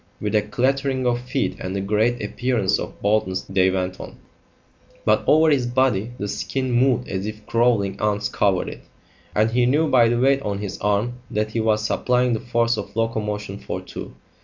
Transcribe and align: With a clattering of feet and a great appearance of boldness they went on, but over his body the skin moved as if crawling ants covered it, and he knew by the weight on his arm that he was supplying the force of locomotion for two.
With 0.19 0.33
a 0.33 0.41
clattering 0.41 1.05
of 1.05 1.21
feet 1.21 1.57
and 1.59 1.77
a 1.77 1.79
great 1.79 2.23
appearance 2.23 2.79
of 2.79 2.99
boldness 3.03 3.41
they 3.41 3.69
went 3.69 3.99
on, 3.99 4.17
but 5.05 5.23
over 5.27 5.51
his 5.51 5.67
body 5.67 6.13
the 6.17 6.27
skin 6.27 6.71
moved 6.71 7.07
as 7.07 7.27
if 7.27 7.45
crawling 7.45 7.99
ants 8.01 8.27
covered 8.27 8.67
it, 8.69 8.81
and 9.35 9.51
he 9.51 9.67
knew 9.67 9.87
by 9.87 10.09
the 10.09 10.19
weight 10.19 10.41
on 10.41 10.57
his 10.57 10.79
arm 10.79 11.19
that 11.29 11.51
he 11.51 11.59
was 11.59 11.85
supplying 11.85 12.33
the 12.33 12.39
force 12.39 12.77
of 12.77 12.95
locomotion 12.95 13.59
for 13.59 13.79
two. 13.79 14.15